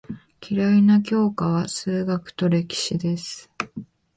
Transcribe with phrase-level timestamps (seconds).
[0.41, 3.51] 嫌いな教科は数学と歴史です。